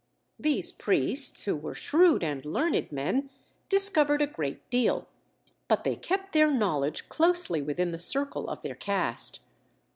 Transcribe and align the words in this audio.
These 0.39 0.71
priests, 0.71 1.43
who 1.43 1.55
were 1.55 1.75
shrewd 1.75 2.23
and 2.23 2.43
learned 2.43 2.91
men, 2.91 3.29
discovered 3.69 4.19
a 4.19 4.25
great 4.25 4.67
deal, 4.71 5.07
but 5.67 5.83
they 5.83 5.95
kept 5.95 6.33
their 6.33 6.49
knowledge 6.49 7.07
closely 7.07 7.61
within 7.61 7.91
the 7.91 7.99
circle 7.99 8.49
of 8.49 8.63
their 8.63 8.73
caste. 8.73 9.41